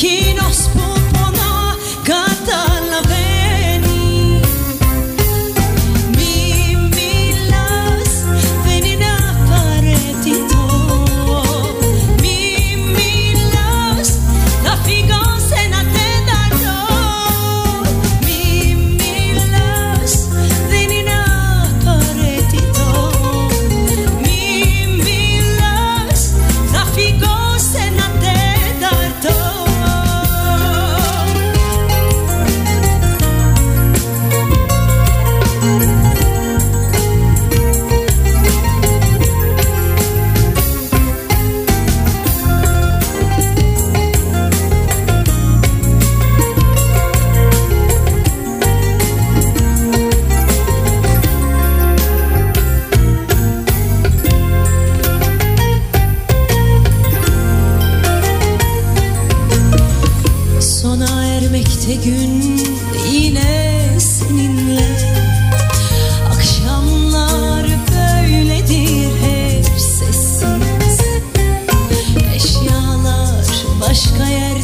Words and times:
aquí 0.00 0.79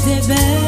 Zebel 0.06 0.65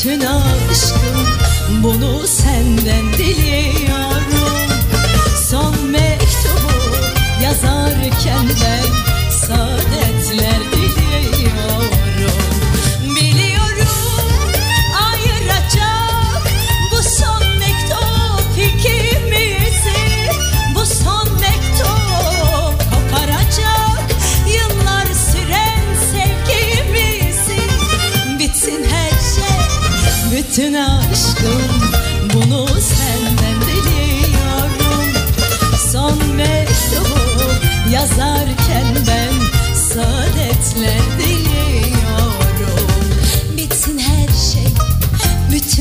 bütün 0.00 0.20
aşkım 0.20 1.26
bunu 1.82 2.26
senden 2.26 3.12
diliyorum. 3.12 4.70
Son 5.50 5.86
mektubu 5.90 6.72
yazarken 7.42 8.46
ben 8.48 9.30
saadetler 9.30 10.79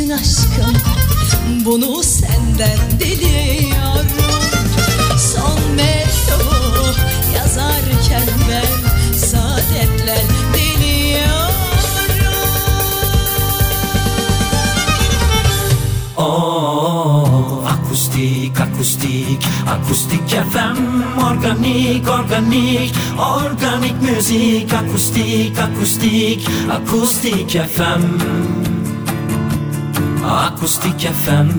misin 0.10 0.12
aşkım 0.12 0.74
bunu 1.66 2.04
senden 2.04 3.00
diliyorum 3.00 4.44
Son 5.18 5.76
mektubu 5.76 7.00
yazarken 7.36 8.28
ben 8.50 9.18
saadetler 9.18 10.24
diliyorum 10.54 11.54
Oh 16.18 17.64
akustik 17.72 18.62
akustik 18.62 19.44
akustik 19.70 20.34
efem 20.34 20.78
organik 21.32 22.10
organik 22.10 22.96
organik 23.18 24.02
müzik 24.02 24.74
akustik 24.74 25.60
akustik 25.60 26.50
akustik 26.72 27.56
efem 27.56 28.02
Akustik 30.30 31.02
FM 31.02 31.50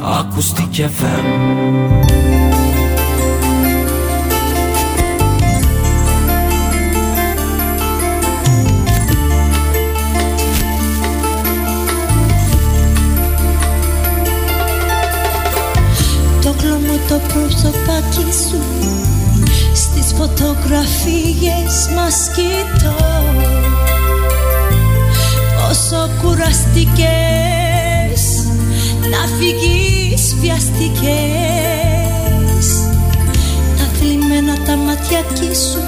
Akustik 0.00 0.74
FM 0.96 1.26
Το 16.42 16.52
κλωμό 16.58 16.96
το 17.08 17.20
σου. 18.48 18.62
Στις 19.74 20.12
φωτογραφίες 20.12 21.88
μας 21.94 22.30
κοιτώ. 22.34 23.71
Όσο 25.72 26.10
κουραστικές 26.22 26.94
να 29.10 29.26
φυγείς 29.38 30.36
βιαστικές. 30.40 31.02
Τα 33.76 33.84
θλιμμένα 33.98 34.58
τα 34.66 34.76
ματιάκι 34.76 35.54
σου 35.54 35.82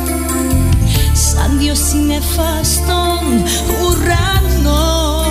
Σαν 1.12 1.59
δυο 1.59 1.75
σύννεφα 1.75 2.61
στον 2.62 3.44
ουρανό 3.83 5.25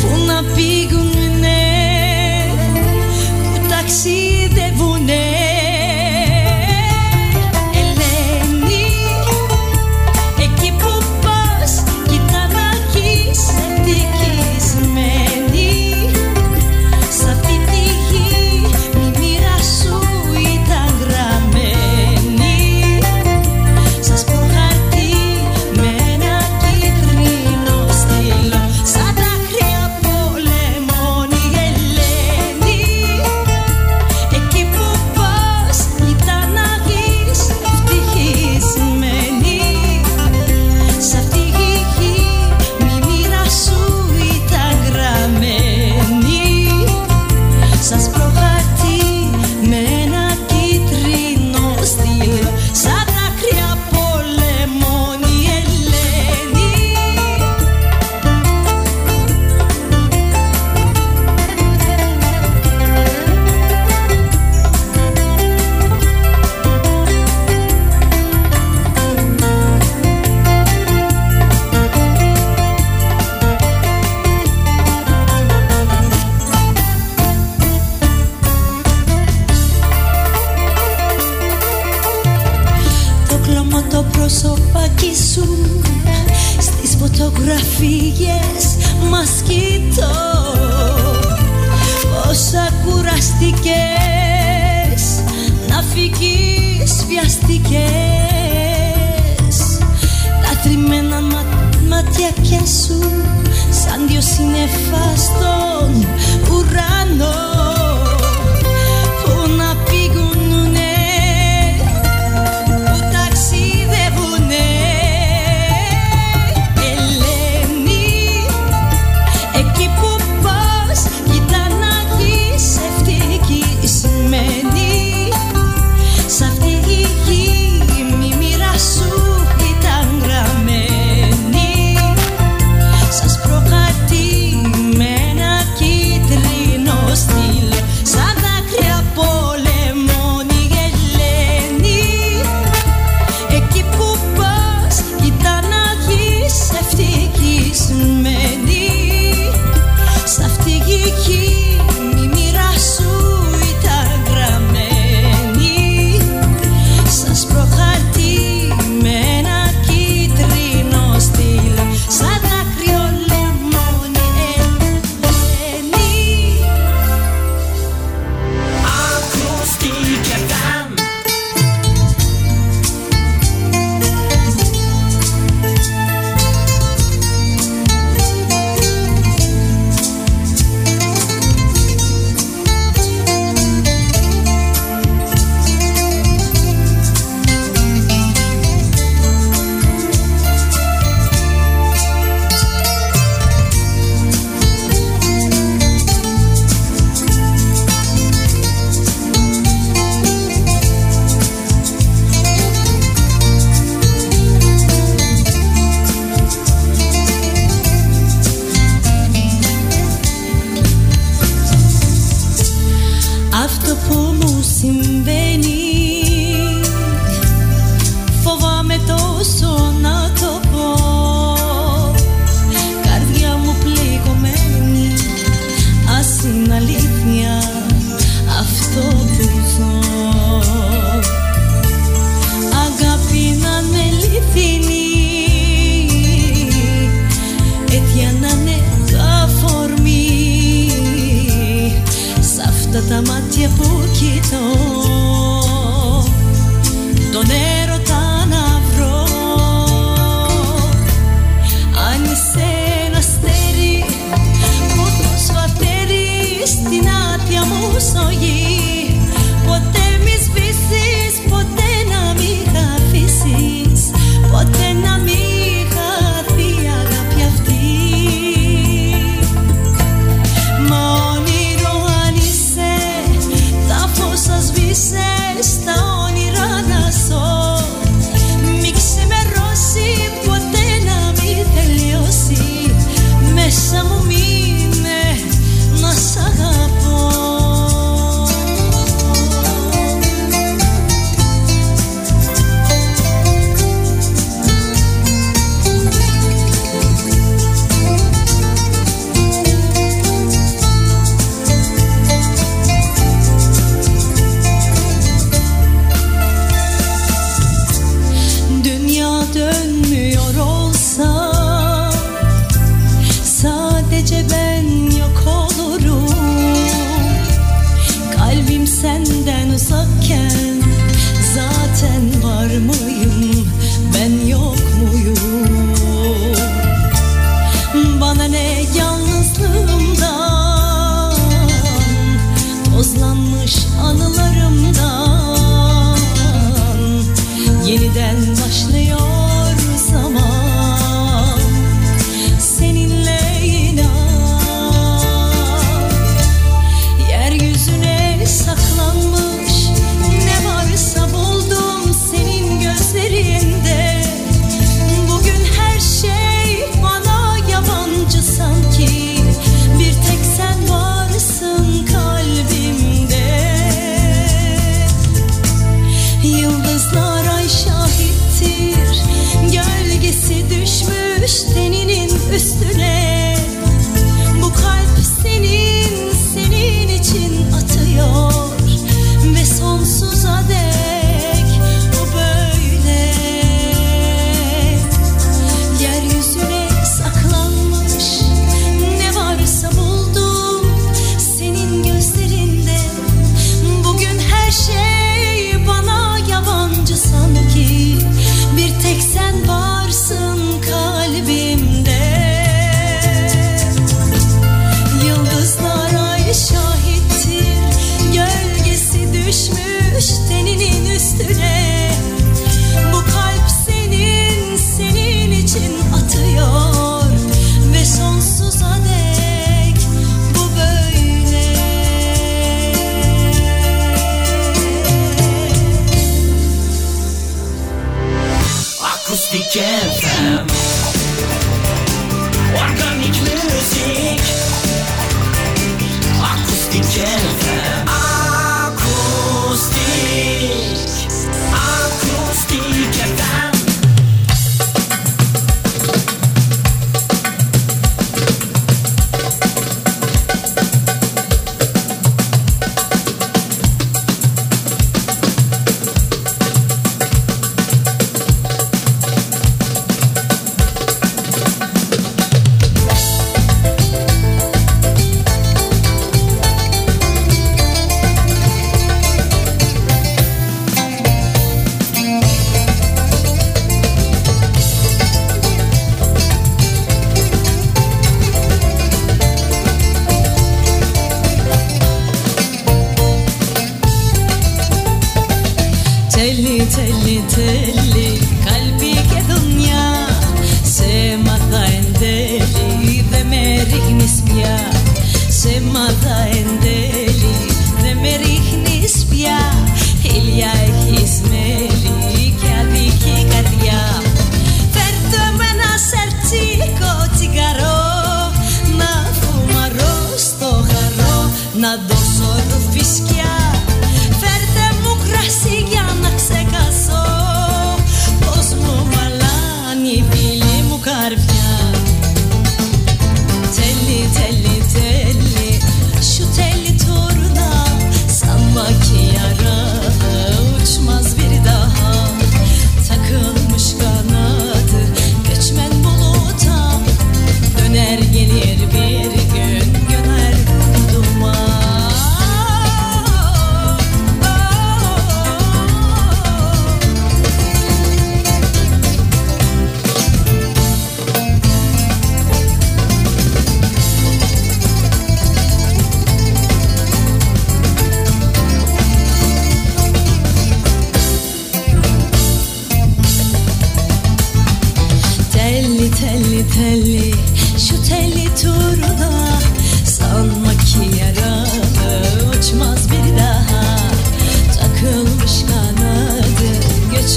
Που 0.00 0.24
να 0.26 0.42
πήγουν 0.54 1.19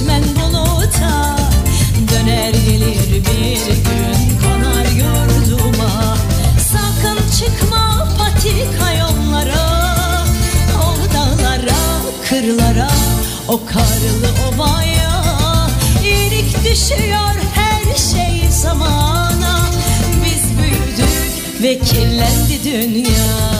düşmen 0.03 0.23
buluta. 0.35 1.37
Döner 2.11 2.53
gelir 2.53 3.11
bir 3.11 3.65
gün 3.65 4.39
konar 4.39 4.85
yurduma. 4.85 6.17
Sakın 6.71 7.17
çıkma 7.39 8.07
patika 8.17 8.91
yollara 8.91 9.95
O 10.77 11.13
dağlara, 11.13 11.75
kırlara, 12.29 12.89
o 13.47 13.65
karlı 13.65 14.55
ovaya 14.55 15.23
İlik 16.03 16.63
düşüyor 16.63 17.35
her 17.55 17.95
şey 17.95 18.51
zamana. 18.51 19.67
Biz 20.25 20.57
büyüdük 20.57 21.61
ve 21.61 21.79
kirlendi 21.79 22.63
dünya. 22.63 23.52